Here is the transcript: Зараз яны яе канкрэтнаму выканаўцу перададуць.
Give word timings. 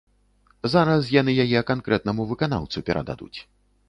Зараз 0.73 1.11
яны 1.15 1.35
яе 1.43 1.61
канкрэтнаму 1.71 2.25
выканаўцу 2.31 2.83
перададуць. 2.89 3.33